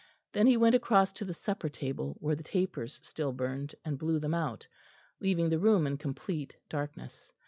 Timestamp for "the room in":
5.49-5.99